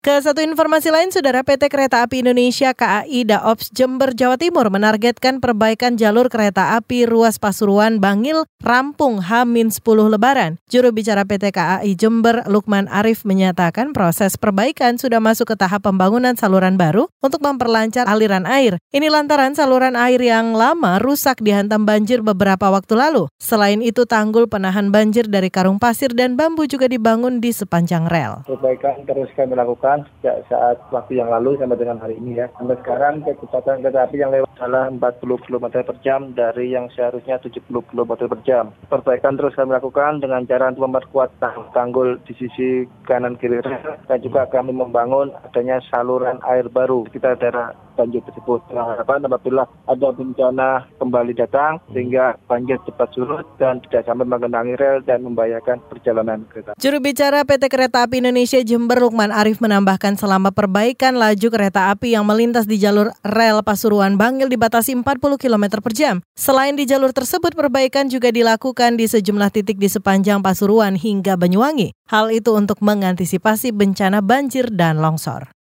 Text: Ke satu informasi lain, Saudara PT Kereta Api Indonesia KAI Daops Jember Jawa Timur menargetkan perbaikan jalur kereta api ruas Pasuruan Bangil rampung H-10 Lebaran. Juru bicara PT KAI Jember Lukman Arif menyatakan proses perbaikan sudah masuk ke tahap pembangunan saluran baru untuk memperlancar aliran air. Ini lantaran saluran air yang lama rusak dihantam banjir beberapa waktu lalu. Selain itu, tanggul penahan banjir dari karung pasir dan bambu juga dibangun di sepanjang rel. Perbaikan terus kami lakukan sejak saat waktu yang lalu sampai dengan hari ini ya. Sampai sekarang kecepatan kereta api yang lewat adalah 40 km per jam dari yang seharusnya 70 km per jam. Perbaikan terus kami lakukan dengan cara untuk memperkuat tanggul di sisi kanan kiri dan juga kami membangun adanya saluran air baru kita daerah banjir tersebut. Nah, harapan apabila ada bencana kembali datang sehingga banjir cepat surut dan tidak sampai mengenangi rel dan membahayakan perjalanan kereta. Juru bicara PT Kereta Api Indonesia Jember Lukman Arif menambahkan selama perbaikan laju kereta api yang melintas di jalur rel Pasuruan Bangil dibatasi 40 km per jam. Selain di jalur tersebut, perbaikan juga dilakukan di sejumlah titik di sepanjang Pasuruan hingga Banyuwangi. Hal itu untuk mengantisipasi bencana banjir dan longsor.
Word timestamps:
Ke 0.00 0.16
satu 0.16 0.40
informasi 0.40 0.88
lain, 0.88 1.12
Saudara 1.12 1.44
PT 1.44 1.68
Kereta 1.68 2.00
Api 2.00 2.24
Indonesia 2.24 2.72
KAI 2.72 3.20
Daops 3.28 3.68
Jember 3.68 4.16
Jawa 4.16 4.40
Timur 4.40 4.72
menargetkan 4.72 5.44
perbaikan 5.44 6.00
jalur 6.00 6.32
kereta 6.32 6.80
api 6.80 7.04
ruas 7.04 7.36
Pasuruan 7.36 8.00
Bangil 8.00 8.48
rampung 8.64 9.20
H-10 9.20 9.76
Lebaran. 10.08 10.56
Juru 10.72 10.96
bicara 10.96 11.28
PT 11.28 11.52
KAI 11.52 11.92
Jember 12.00 12.48
Lukman 12.48 12.88
Arif 12.88 13.28
menyatakan 13.28 13.92
proses 13.92 14.40
perbaikan 14.40 14.96
sudah 14.96 15.20
masuk 15.20 15.52
ke 15.52 15.60
tahap 15.60 15.84
pembangunan 15.84 16.32
saluran 16.32 16.80
baru 16.80 17.04
untuk 17.20 17.44
memperlancar 17.44 18.08
aliran 18.08 18.48
air. 18.48 18.80
Ini 18.96 19.12
lantaran 19.12 19.52
saluran 19.52 20.00
air 20.00 20.24
yang 20.24 20.56
lama 20.56 20.96
rusak 20.96 21.44
dihantam 21.44 21.84
banjir 21.84 22.24
beberapa 22.24 22.72
waktu 22.72 22.96
lalu. 22.96 23.28
Selain 23.36 23.84
itu, 23.84 24.08
tanggul 24.08 24.48
penahan 24.48 24.88
banjir 24.88 25.28
dari 25.28 25.52
karung 25.52 25.76
pasir 25.76 26.16
dan 26.16 26.40
bambu 26.40 26.64
juga 26.64 26.88
dibangun 26.88 27.44
di 27.44 27.52
sepanjang 27.52 28.08
rel. 28.08 28.48
Perbaikan 28.48 29.04
terus 29.04 29.28
kami 29.36 29.52
lakukan 29.52 29.89
sejak 29.98 30.36
saat 30.50 30.76
waktu 30.90 31.18
yang 31.18 31.30
lalu 31.30 31.54
sampai 31.58 31.78
dengan 31.78 31.98
hari 32.02 32.18
ini 32.18 32.38
ya. 32.38 32.46
Sampai 32.58 32.76
sekarang 32.82 33.14
kecepatan 33.22 33.82
kereta 33.82 34.06
api 34.06 34.16
yang 34.18 34.30
lewat 34.34 34.49
adalah 34.60 34.92
40 34.92 35.48
km 35.48 35.66
per 35.72 35.96
jam 36.04 36.36
dari 36.36 36.76
yang 36.76 36.92
seharusnya 36.92 37.40
70 37.40 37.64
km 37.64 38.12
per 38.28 38.40
jam. 38.44 38.76
Perbaikan 38.92 39.40
terus 39.40 39.56
kami 39.56 39.72
lakukan 39.72 40.20
dengan 40.20 40.44
cara 40.44 40.68
untuk 40.68 40.84
memperkuat 40.84 41.40
tanggul 41.72 42.20
di 42.28 42.36
sisi 42.36 42.84
kanan 43.08 43.40
kiri 43.40 43.64
dan 44.04 44.18
juga 44.20 44.44
kami 44.52 44.76
membangun 44.76 45.32
adanya 45.48 45.80
saluran 45.88 46.36
air 46.44 46.68
baru 46.68 47.08
kita 47.08 47.40
daerah 47.40 47.72
banjir 47.96 48.22
tersebut. 48.24 48.60
Nah, 48.72 48.96
harapan 48.96 49.28
apabila 49.28 49.68
ada 49.84 50.08
bencana 50.12 50.88
kembali 50.96 51.32
datang 51.36 51.80
sehingga 51.92 52.36
banjir 52.48 52.80
cepat 52.88 53.08
surut 53.12 53.44
dan 53.60 53.80
tidak 53.84 54.08
sampai 54.08 54.24
mengenangi 54.24 54.74
rel 54.80 55.04
dan 55.04 55.20
membahayakan 55.24 55.84
perjalanan 55.88 56.44
kereta. 56.48 56.72
Juru 56.80 56.98
bicara 57.00 57.44
PT 57.44 57.68
Kereta 57.68 58.04
Api 58.08 58.24
Indonesia 58.24 58.60
Jember 58.64 59.00
Lukman 59.00 59.32
Arif 59.34 59.60
menambahkan 59.60 60.16
selama 60.16 60.48
perbaikan 60.54 61.16
laju 61.20 61.48
kereta 61.52 61.92
api 61.92 62.16
yang 62.16 62.24
melintas 62.24 62.64
di 62.64 62.80
jalur 62.80 63.12
rel 63.24 63.60
Pasuruan 63.60 64.16
Bangil 64.16 64.48
dibatasi 64.50 64.98
40 64.98 65.38
km 65.38 65.78
per 65.78 65.94
jam. 65.94 66.18
Selain 66.34 66.74
di 66.74 66.82
jalur 66.90 67.14
tersebut, 67.14 67.54
perbaikan 67.54 68.10
juga 68.10 68.34
dilakukan 68.34 68.98
di 68.98 69.06
sejumlah 69.06 69.54
titik 69.54 69.78
di 69.78 69.86
sepanjang 69.86 70.42
Pasuruan 70.42 70.98
hingga 70.98 71.38
Banyuwangi. 71.38 71.94
Hal 72.10 72.34
itu 72.34 72.58
untuk 72.58 72.82
mengantisipasi 72.82 73.70
bencana 73.70 74.18
banjir 74.18 74.74
dan 74.74 74.98
longsor. 74.98 75.59